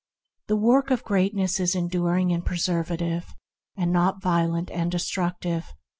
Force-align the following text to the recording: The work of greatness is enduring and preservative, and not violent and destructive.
The 0.47 0.55
work 0.55 0.89
of 0.89 1.03
greatness 1.03 1.59
is 1.59 1.75
enduring 1.75 2.31
and 2.33 2.43
preservative, 2.43 3.35
and 3.77 3.91
not 3.93 4.19
violent 4.19 4.71
and 4.71 4.89
destructive. 4.89 5.65